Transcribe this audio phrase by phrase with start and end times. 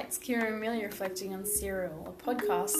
[0.00, 2.74] it's Kira Amelia reflecting on Serial, a podcast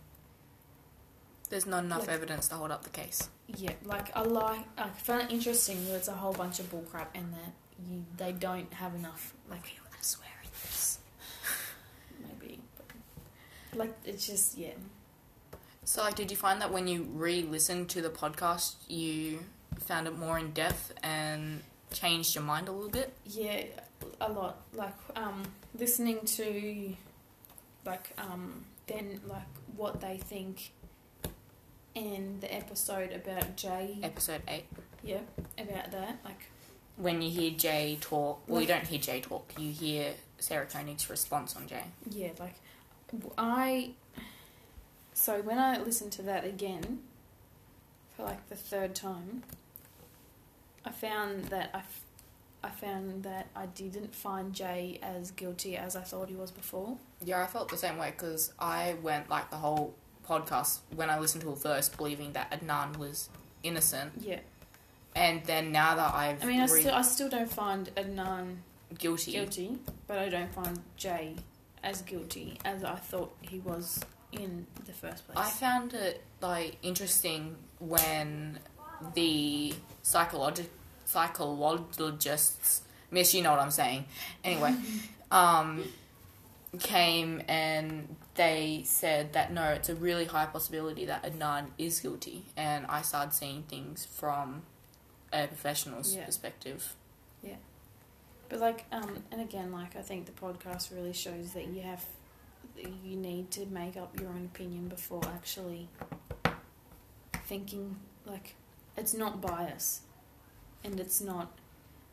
[1.50, 3.30] There's not enough Like- evidence to hold up the case.
[3.48, 7.08] yeah like I like I found it interesting that it's a whole bunch of bullcrap
[7.16, 7.54] and that
[7.90, 11.00] you they don't have enough like Okay, we're swear in this.
[12.22, 14.72] maybe but, like it's just yeah
[15.86, 19.40] So, like, did you find that when you re-listened to the podcast, you
[19.80, 21.62] found it more in depth and
[21.92, 23.14] changed your mind a little bit?
[23.26, 23.64] Yeah,
[24.22, 24.58] a lot.
[24.74, 25.44] Like um,
[25.78, 26.94] listening to,
[27.86, 29.42] like um, then like
[29.76, 30.72] what they think,
[31.96, 33.98] and the episode about Jay.
[34.04, 34.66] Episode eight.
[35.04, 35.20] Yeah,
[35.58, 36.20] about that.
[36.26, 36.50] Like
[36.98, 39.54] When you hear Jay talk, well, you don't hear Jay talk.
[39.58, 41.84] You hear Sarah Koenig's response on Jay.
[42.10, 42.56] yeah, like
[43.38, 43.92] I.
[45.14, 47.00] So when I listened to that again,
[48.16, 49.44] for like the third time,
[50.88, 51.80] I found that I.
[51.80, 52.02] F-
[52.64, 56.98] I found that I didn't find Jay as guilty as I thought he was before.
[57.24, 59.94] Yeah, I felt the same way because I went like the whole
[60.28, 63.30] podcast when I listened to it first, believing that Adnan was
[63.62, 64.40] innocent, Yeah.
[65.16, 68.58] and then now that I've I mean, I re- still, I still don't find Adnan
[68.98, 69.78] guilty, guilty,
[70.08, 71.36] but I don't find Jay
[71.84, 75.38] as guilty as I thought he was in the first place.
[75.38, 78.60] I found it like interesting when
[79.14, 80.72] the psychologic
[81.08, 82.82] psychologists,
[83.12, 84.06] miss you know what I'm saying.
[84.44, 84.76] Anyway,
[85.32, 85.84] um,
[86.80, 92.44] came and they said that no, it's a really high possibility that Adnan is guilty,
[92.56, 94.64] and I started seeing things from
[95.34, 96.26] a professional's Yeah.
[96.26, 96.96] perspective.
[97.44, 97.56] Yeah.
[98.50, 102.06] But like, um, and again, like I think the podcast really shows that you have,
[102.78, 105.90] you need to make up your own opinion before actually
[107.48, 107.98] thinking.
[108.26, 108.56] Like,
[108.98, 110.02] it's not bias,
[110.88, 111.52] and it's not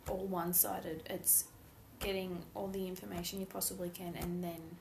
[0.08, 1.04] all one-sided.
[1.08, 1.44] It's
[2.00, 4.76] getting all the information you possibly can, and then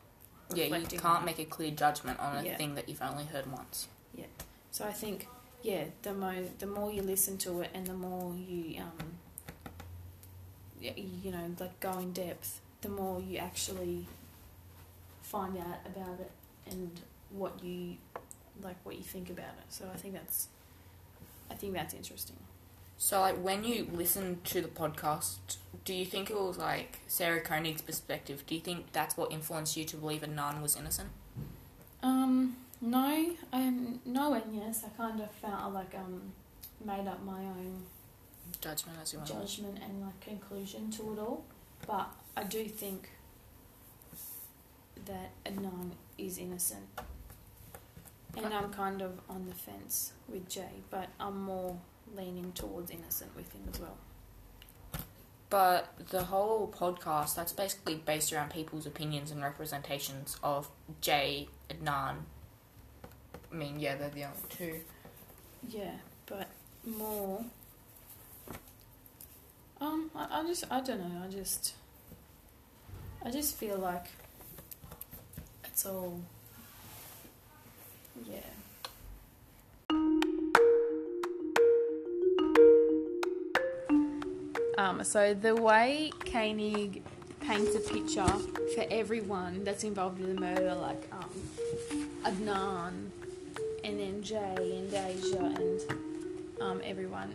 [0.53, 2.57] Yeah, you can't make a clear judgment on a Yeah.
[2.57, 3.87] thing that you've only heard once.
[4.13, 4.25] Yeah.
[4.71, 5.27] So I think,
[5.61, 9.19] yeah, the mo the more you listen to it and the more you um,
[10.81, 14.05] you know, like go in depth, the more you actually
[15.21, 16.31] find out about it
[16.69, 16.91] and
[17.29, 17.95] what you
[18.61, 19.69] like, what you think about it.
[19.69, 20.49] So I think that's,
[21.49, 22.35] I think that's interesting.
[22.97, 25.37] So, like, when you listen to the podcast,
[25.83, 28.43] do you think it was like Sarah Koenig's perspective?
[28.47, 31.09] Do you think that's what influenced you to believe Adnan was innocent?
[32.01, 36.21] Um, no, um, no, and yes, I kind of felt like um,
[36.85, 37.83] made up my own
[38.61, 39.29] Judgment, as you want.
[39.29, 41.43] judgment and like conclusion to it all.
[41.85, 43.09] But I do think
[45.05, 46.87] that Adnan is innocent.
[48.35, 51.77] And I'm kind of on the fence with Jay, but I'm more
[52.15, 53.97] leaning towards innocent with him as well.
[55.49, 60.67] But the whole podcast, that's basically based around people's opinions and representations of
[60.99, 62.15] Jay, Adnan.
[63.51, 64.79] I mean, yeah, they're the only two.
[65.69, 65.91] Yeah,
[66.25, 66.47] but
[66.85, 67.45] more.
[69.79, 71.21] Um, I, I just I don't know.
[71.23, 71.75] I just
[73.23, 74.07] I just feel like
[75.65, 76.19] it's all.
[78.25, 78.39] Yeah.
[84.77, 87.03] Um, so the way Koenig
[87.41, 88.25] paints a picture
[88.75, 91.29] for everyone that's involved in the murder, like um,
[92.23, 92.93] Adnan,
[93.83, 95.81] and then Jay and Deja and
[96.61, 97.33] um, everyone.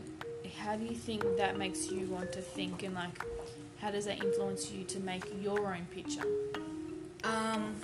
[0.58, 3.22] How do you think that makes you want to think and like
[3.80, 6.22] how does that influence you to make your own picture?
[7.22, 7.76] Um,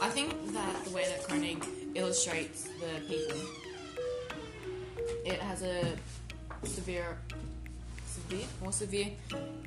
[0.00, 1.64] I think that the way that Koenig
[1.94, 3.40] illustrates the people,
[5.24, 5.96] it has a
[6.64, 7.18] severe
[8.14, 9.08] severe, more severe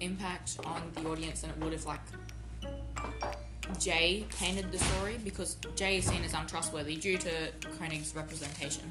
[0.02, 2.00] impact on the audience than it would if like
[3.80, 7.30] Jay painted the story because Jay is seen as untrustworthy due to
[7.78, 8.90] Koenig's representation,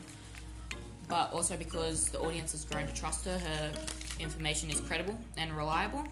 [1.09, 3.39] but also because the audience has grown to trust her.
[3.39, 3.73] Her
[4.21, 6.05] information is credible and reliable.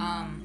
[0.00, 0.44] Um,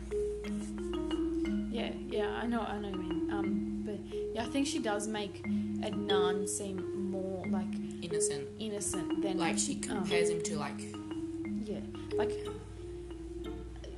[1.71, 3.31] Yeah, yeah, I know, I know, you mean.
[3.31, 3.99] Um, but
[4.35, 5.43] yeah, I think she does make
[5.81, 6.99] Adnan seem
[8.09, 8.47] innocent.
[8.59, 10.79] innocent than Like she um, compares him to like
[11.65, 11.79] Yeah,
[12.17, 12.31] like,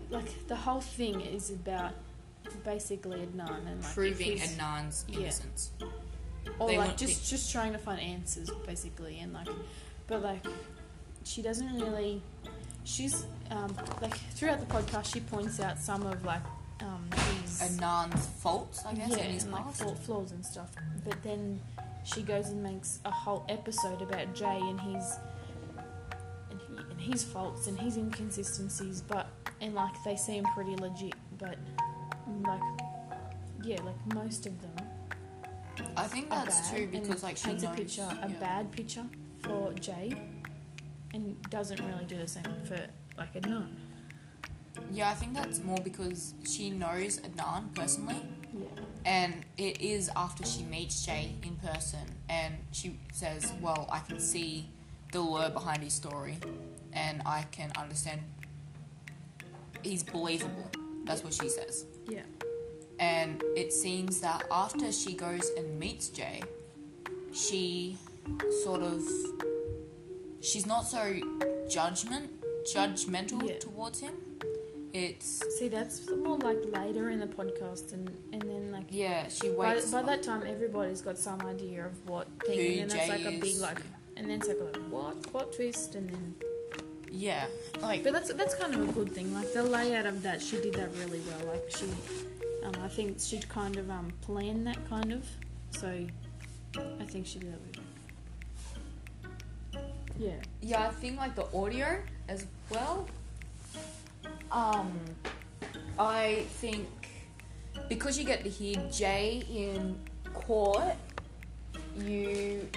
[0.10, 1.94] like the whole thing is about
[2.66, 5.20] basically Adnan and like proving he's- Adnan's yeah.
[5.20, 5.72] innocence.
[6.60, 9.48] or they like just just trying to find answers basically, and like,
[10.08, 10.46] but like,
[11.24, 12.22] she doesn't really.
[12.84, 16.42] She's um like throughout the podcast, she points out some of like
[16.82, 17.06] um
[17.44, 20.72] his Adnan's faults, I guess, yeah, his and like flaws and stuff.
[21.06, 21.62] But then
[22.04, 25.18] she goes and makes a whole episode about Jay and his
[26.50, 29.02] and, he, and his faults and his inconsistencies.
[29.02, 29.28] But
[29.62, 31.14] and like they seem pretty legit.
[31.38, 31.58] But
[32.48, 32.62] like
[33.64, 34.88] yeah, like most of them
[35.96, 37.74] I think that's bad true because like she paints knows.
[37.74, 39.06] a picture, a bad picture
[39.40, 40.14] for Jay,
[41.14, 42.80] and doesn't really do the same for
[43.18, 43.68] like Adnan.
[44.92, 48.41] Yeah, I think that's more because she knows Adnan personally, Yeah.
[49.06, 52.00] And it is after she meets Jay in person,
[52.30, 54.70] and she says, "Well, I can see
[55.12, 56.38] the lure behind his story,
[56.94, 58.22] and I can understand
[59.84, 60.70] he's believable."
[61.06, 61.86] That's what she says.
[62.08, 62.22] Yeah.
[63.00, 66.42] And it seems that after she goes and meets Jay,
[67.34, 67.98] she
[68.64, 69.02] sort of
[70.42, 71.20] she's not so
[71.70, 72.30] judgment
[72.72, 73.58] judgmental Yeah.
[73.58, 74.14] towards him.
[74.94, 78.44] It's See, that's more like later in the podcast, and and
[78.92, 79.92] yeah, she By, waits.
[79.92, 83.22] by that time, everybody's got some idea of what thing, Who and then it's like
[83.24, 83.62] Jay a big is.
[83.62, 83.82] like,
[84.18, 86.36] and then it's like a what plot twist, and then.
[87.10, 87.46] yeah,
[87.82, 89.34] like But that's that's kind of a good thing.
[89.34, 91.54] Like the layout of that, she did that really well.
[91.54, 91.86] Like she,
[92.66, 95.26] um, I think she'd kind of um planned that kind of,
[95.72, 95.88] so
[96.78, 97.80] I think she did that really
[99.74, 99.84] well.
[100.20, 100.36] Yeah.
[100.62, 103.08] yeah, I think like the audio as well.
[104.52, 104.92] Um,
[105.98, 106.88] I think
[107.90, 109.96] because you get to hear Jay in
[110.34, 110.96] court,
[111.98, 112.68] you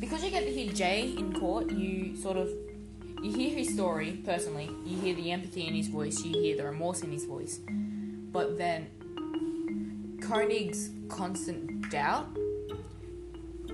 [0.00, 2.48] because you get to hear Jay in court, you sort of
[3.22, 4.70] you hear his story personally.
[4.84, 6.22] You hear the empathy in his voice.
[6.24, 7.60] You hear the remorse in his voice.
[7.68, 8.88] But then
[10.20, 12.28] Koenig's constant doubt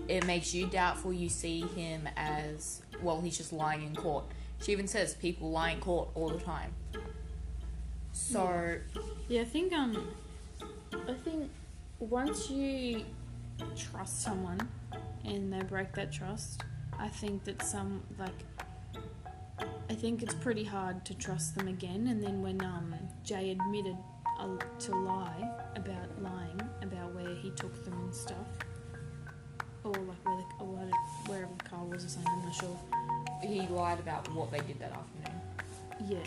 [0.09, 1.13] it makes you doubtful.
[1.13, 3.21] You see him as well.
[3.21, 4.25] He's just lying in court.
[4.63, 6.73] She even says people lie in court all the time.
[8.13, 8.77] So
[9.29, 10.09] Yeah, I think um,
[10.93, 11.51] I think
[11.99, 13.05] once you
[13.77, 14.61] trust someone
[15.25, 16.63] and they break that trust,
[16.99, 18.45] I think that some like
[19.91, 22.07] I think it's pretty hard to trust them again.
[22.09, 22.95] And then when um
[23.25, 23.97] Jay admitted
[24.39, 28.47] uh, to lie about lying about where he took them and stuff,
[29.85, 30.67] or like where the, or
[31.27, 32.79] wherever the car was or something, I'm not sure.
[33.43, 35.41] he lied about what they did that afternoon.
[36.09, 36.19] Yeah,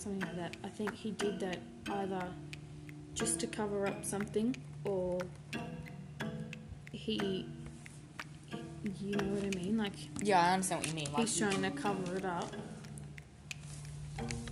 [0.00, 0.56] something like that.
[0.64, 1.58] I think he did that
[1.90, 2.24] either
[3.14, 5.18] just to cover up something or
[6.92, 7.46] he,
[9.00, 9.76] you know what I mean?
[9.76, 9.92] Like
[10.22, 11.12] Yeah, I understand what you mean.
[11.12, 12.54] Like, he's trying to cover it up,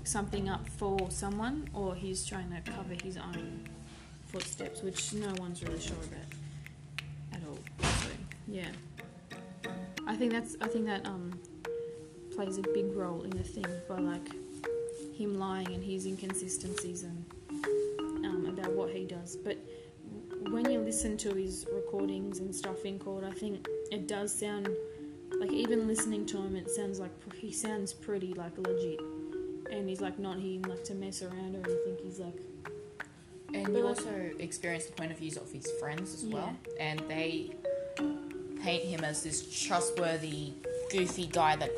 [0.05, 3.69] something up for someone, or he's trying to cover his own
[4.27, 7.59] footsteps, which no one's really sure about at all.
[8.03, 8.09] So
[8.47, 8.69] yeah,
[10.07, 11.39] I think that's I think that um
[12.35, 14.29] plays a big role in the thing by like
[15.19, 17.25] him lying and his inconsistencies and
[18.25, 19.37] um, about what he does.
[19.37, 19.59] But
[20.51, 24.69] when you listen to his recordings and stuff in court, I think it does sound
[25.41, 29.01] like even listening to him, it sounds like he sounds pretty like legit,
[29.71, 31.97] and he's like not here like to mess around or anything.
[32.03, 32.41] He's like
[33.53, 36.57] and but you like- also experience the point of views of his friends as well,
[36.79, 37.51] and they
[38.63, 40.53] paint him as this trustworthy,
[40.91, 41.71] goofy guy that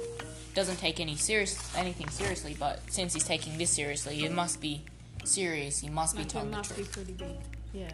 [0.54, 2.56] doesn't take any serious anything seriously.
[2.58, 4.82] But since he's taking this seriously, it must be
[5.24, 5.78] serious.
[5.78, 7.36] He must be telling the must be pretty big.
[7.72, 7.90] Yeah,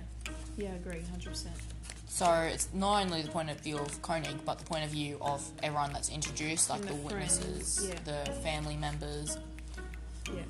[0.56, 1.54] yeah, I agree, hundred percent.
[2.08, 5.18] So it's not only the point of view of Koenig, but the point of view
[5.20, 7.98] of everyone that's introduced, like the, the witnesses, yeah.
[8.04, 9.36] the family members,
[10.34, 10.40] Yeah.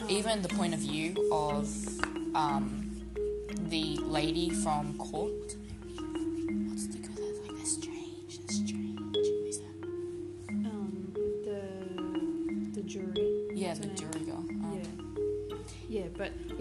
[0.00, 1.68] Um, even the point of view of
[2.34, 3.02] um,
[3.68, 5.56] the lady from court.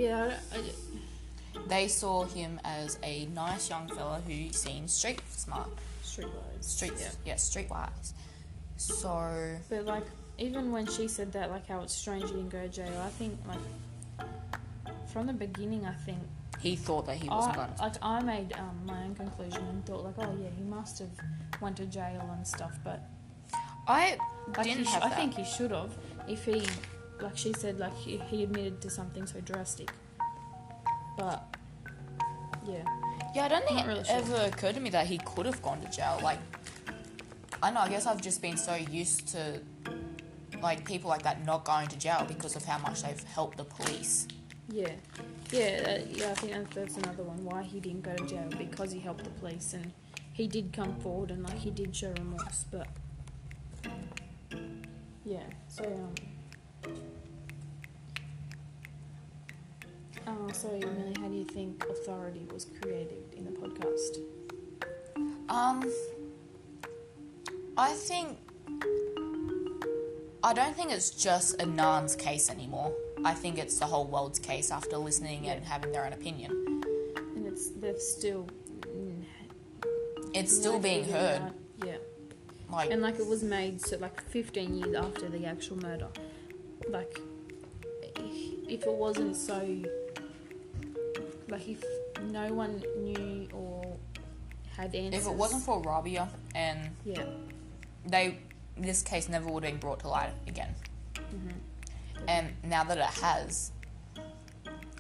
[0.09, 0.61] Yeah, I, I,
[1.67, 5.69] They saw him as a nice young fella who seemed street smart.
[6.03, 6.61] Streetwise.
[6.61, 7.11] Streets, Yeah.
[7.25, 8.13] yeah, streetwise.
[8.77, 10.05] So But like,
[10.37, 13.09] even when she said that, like how it's strange he didn't go to jail, I
[13.09, 14.27] think like
[15.11, 16.19] from the beginning, I think
[16.59, 17.73] he thought that he wasn't I, going.
[17.75, 17.81] to.
[17.81, 21.09] like I made um, my own conclusion and thought like, oh yeah, he must have
[21.61, 22.73] went to jail and stuff.
[22.83, 22.99] But
[23.87, 24.17] I
[24.57, 25.91] like, didn't sh- have I think he should have
[26.27, 26.63] if he,
[27.21, 29.91] like she said, like he, he admitted to something so drastic.
[31.19, 31.43] But
[32.65, 32.83] yeah,
[33.35, 34.15] Yeah, I don't think Not it really sure.
[34.15, 36.17] ever occurred to me that he could have gone to jail.
[36.23, 36.39] Like,
[37.61, 37.81] I know.
[37.81, 39.59] I guess I've just been so used to
[40.61, 43.65] like people like that not going to jail because of how much they've helped the
[43.65, 44.27] police.
[44.71, 44.91] yeah,
[45.51, 46.31] yeah, uh, yeah.
[46.31, 47.43] I think that, that's another one.
[47.43, 49.91] Why he didn't go to jail because he helped the police and
[50.33, 52.65] he did come forward and like he did show remorse.
[52.71, 52.87] But
[55.25, 56.93] yeah, so um.
[60.29, 64.19] Uh, so, Millie, how do you think authority was created in the podcast?
[65.49, 65.91] Um,
[67.75, 68.37] I think
[70.43, 72.93] I don't think it's just a Adnan's case anymore.
[73.25, 76.51] I think it's the whole world's case after listening and having their own opinion.
[77.35, 78.47] And it's they've still
[80.35, 81.41] It's still being heard.
[81.41, 81.53] out.
[81.83, 81.97] Yeah,
[82.71, 86.09] Like, and like it was made so like 15 years after the actual murder.
[86.87, 87.19] Like,
[88.67, 89.59] if it wasn't so,
[91.49, 91.83] like if
[92.23, 93.97] no one knew or
[94.75, 95.21] had answers.
[95.21, 97.23] if it wasn't for Rabia and yeah,
[98.05, 98.37] they,
[98.77, 100.73] this case never would have been brought to light again.
[101.15, 101.49] hmm
[102.27, 103.71] And now that it has,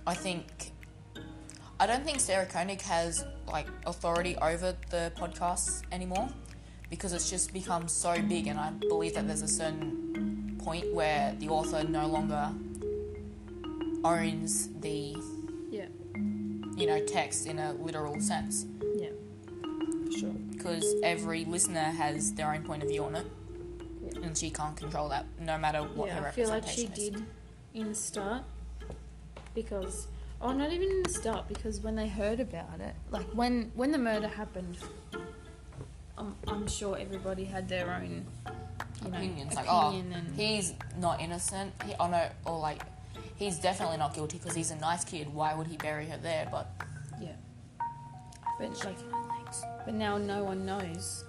[0.07, 0.71] I think
[1.79, 6.27] I don't think Sarah Koenig has like authority over the podcasts anymore
[6.89, 11.35] because it's just become so big, and I believe that there's a certain point where
[11.39, 12.51] the author no longer
[14.03, 15.15] owns the
[16.79, 19.09] you know text in a literal sense yeah,
[20.05, 20.33] for sure.
[20.51, 23.25] because every listener has their own point of view on it.
[24.01, 24.27] Yeah.
[24.27, 26.89] And she can't control that, no matter what yeah, her I feel like she is.
[26.89, 27.25] did
[27.73, 28.43] in the start
[29.53, 30.07] because
[30.41, 33.91] oh not even in the start because when they heard about it like when when
[33.91, 34.77] the murder happened
[36.17, 38.25] I'm, I'm sure everybody had their own
[39.03, 42.81] you know, opinions like oh opinion and he's not innocent he, oh no or like
[43.39, 45.33] he's definitely not guilty because he's a nice kid.
[45.33, 46.47] Why would he bury her there?
[46.51, 46.69] But
[47.19, 47.31] yeah.
[48.59, 48.97] But like
[49.85, 51.23] but now no one knows.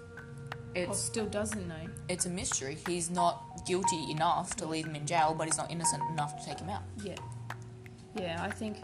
[0.76, 1.88] Or it's still doesn't know.
[2.08, 2.76] it's a mystery.
[2.86, 6.44] He's not guilty enough to leave him in jail but he's not innocent enough to
[6.44, 6.82] take him out.
[7.02, 7.16] Yeah.
[8.18, 8.76] Yeah I think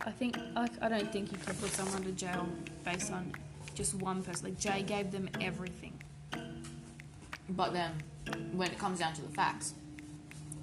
[0.00, 2.48] I think like I don't think you can put someone to jail
[2.84, 3.32] based on
[3.74, 4.46] just one person.
[4.46, 5.92] Like Jay gave them everything.
[7.50, 7.92] But then
[8.52, 9.74] when it comes down to the facts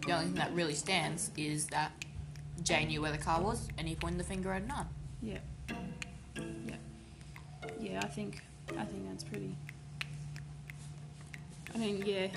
[0.08, 1.92] the only thing that really stands is that
[2.64, 4.88] Jay knew where the car was and he pointed the finger at none
[5.22, 5.40] Yeah.
[6.38, 6.76] Yeah.
[7.80, 8.42] Yeah, I think
[8.78, 9.56] I think that's pretty
[11.76, 12.28] I mean, yeah.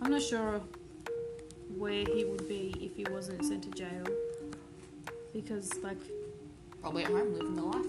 [0.00, 0.60] I'm not sure
[1.76, 4.06] where he would be if he wasn't sent to jail.
[5.34, 5.98] Because like
[6.80, 7.86] probably at home living the life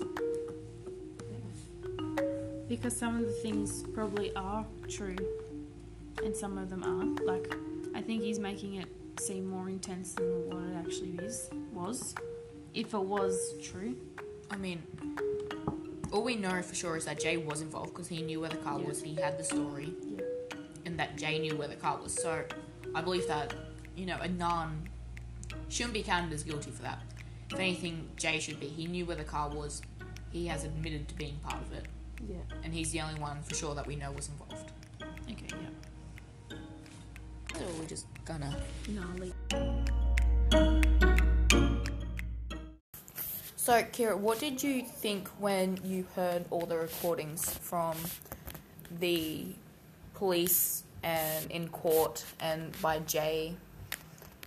[2.67, 5.15] because some of the things probably are true
[6.23, 7.25] and some of them aren't.
[7.25, 7.53] Like
[7.95, 8.87] I think he's making it
[9.19, 12.15] seem more intense than what it actually is was.
[12.73, 13.95] If it was true.
[14.51, 14.81] I mean
[16.11, 18.55] all we know for sure is that Jay was involved because he knew where the
[18.57, 18.87] car Yeah.
[18.87, 20.21] was he had the story Yeah.
[20.85, 22.13] and that Jay knew where the car was.
[22.13, 22.43] So
[22.95, 23.53] I believe that,
[23.95, 24.69] you know, Adnan
[25.67, 26.99] shouldn't be counted as guilty for that.
[27.51, 28.67] If anything, Jay should be.
[28.67, 29.81] He knew where the car was.
[30.31, 31.85] He has admitted to being part of it.
[32.27, 32.37] Yeah.
[32.63, 34.56] And he's the only one for sure that we know was involved.
[37.87, 38.53] We're just gonna.
[43.55, 47.95] So, Kira, what did you think when you heard all the recordings from
[48.99, 49.45] the
[50.15, 53.55] police and in court and by Jay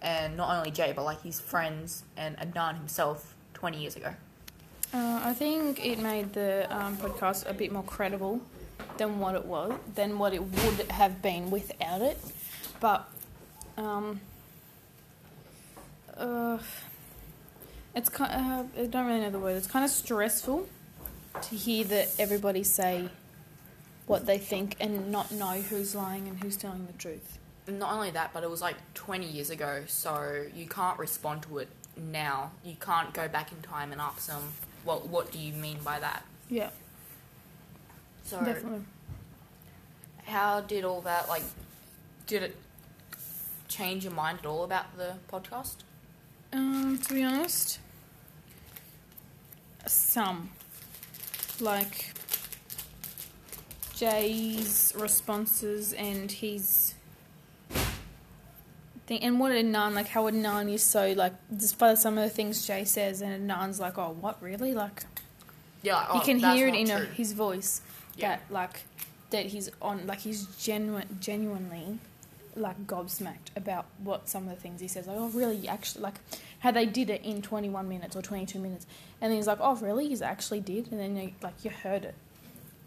[0.03, 4.15] and not only Jay but like his friends and Adnan himself 20 years ago?
[4.93, 8.41] Uh, I think it made the um, podcast a bit more credible
[8.97, 12.19] than what it was, than what it would have been without it.
[12.81, 13.09] But
[13.81, 14.21] um,
[16.17, 16.59] uh,
[17.95, 18.33] it's kind.
[18.33, 19.57] Uh, I don't really know the word.
[19.57, 20.69] It's kind of stressful
[21.43, 23.09] to hear that everybody say
[24.07, 27.39] what they think and not know who's lying and who's telling the truth.
[27.69, 31.59] Not only that, but it was like 20 years ago, so you can't respond to
[31.59, 32.51] it now.
[32.65, 34.43] You can't go back in time and ask them,
[34.85, 36.25] what, what do you mean by that?
[36.49, 36.71] Yeah,
[38.25, 38.81] So, definitely.
[40.25, 41.45] how did all that, like,
[42.27, 42.57] did it
[43.71, 45.77] change your mind at all about the podcast?
[46.53, 47.79] Um, to be honest,
[49.87, 50.51] some.
[51.61, 52.13] Like,
[53.97, 56.95] Jay's responses and his
[59.07, 62.67] thing, and what Adnan like how Adnan is so like despite some of the things
[62.67, 64.73] Jay says, and Adnan's like, oh, what really?
[64.73, 65.05] Like
[65.83, 67.83] Yeah, oh, you can hear it in a, his voice
[68.17, 68.29] Yeah.
[68.37, 68.85] that like
[69.31, 71.99] that he's on like he's genuine genuinely
[72.61, 75.07] like gobsmacked about what some of the things he says.
[75.07, 75.67] Like oh really?
[75.69, 76.15] Actually like
[76.61, 78.87] how they did it in 21 minutes or 22 minutes.
[79.21, 80.09] And then he's like oh really?
[80.09, 80.91] He's actually did?
[80.91, 82.15] And then you, like you heard it.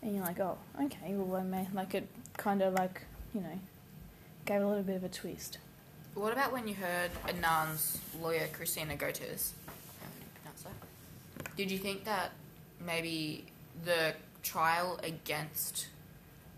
[0.01, 1.13] And you're like oh okay.
[1.15, 3.01] Well I may like it kind of like
[3.33, 3.59] you know
[4.45, 5.57] gave a little bit of a twist.
[6.15, 8.95] What about when you heard Adnan's lawyer, Christina
[10.63, 11.55] that?
[11.57, 12.31] Did you think that
[12.85, 13.45] maybe
[13.83, 14.13] the
[14.43, 15.87] trial against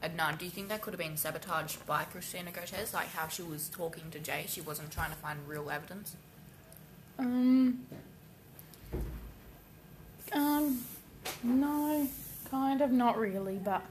[0.05, 2.93] Adnan, do you think that could have been sabotaged by Christina Gotes?
[2.93, 6.15] Like how she was talking to Jay, she wasn't trying to find real evidence?
[7.17, 7.85] Um.
[10.31, 10.81] Um.
[11.43, 12.07] No,
[12.51, 13.81] kind of not really, but.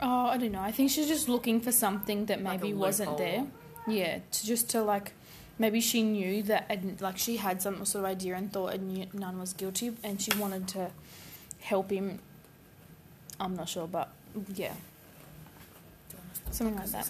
[0.00, 0.60] Oh, I don't know.
[0.60, 3.46] I think she's just looking for something that Like maybe wasn't there.
[3.86, 5.12] Yeah, to just to like,
[5.58, 9.38] maybe she knew that Ad- like she had some sort of idea and thought Adnan
[9.38, 10.90] was guilty, and she wanted to
[11.60, 12.18] help him.
[13.42, 14.08] I'm not sure, but
[14.54, 14.72] yeah,
[16.52, 17.08] Something like that.